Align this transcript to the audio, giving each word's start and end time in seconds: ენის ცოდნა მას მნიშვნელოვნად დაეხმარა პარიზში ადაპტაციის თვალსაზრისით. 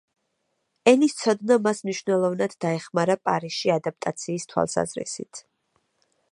ენის 0.91 1.13
ცოდნა 1.17 1.57
მას 1.67 1.81
მნიშვნელოვნად 1.89 2.57
დაეხმარა 2.67 3.17
პარიზში 3.29 3.75
ადაპტაციის 3.77 4.51
თვალსაზრისით. 4.55 5.47